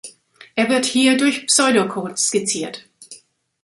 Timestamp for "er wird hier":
0.55-1.15